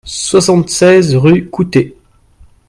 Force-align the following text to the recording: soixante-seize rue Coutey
soixante-seize 0.03 1.15
rue 1.15 1.47
Coutey 1.51 1.93